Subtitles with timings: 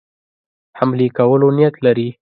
[0.79, 2.09] حملې کولو نیت لري.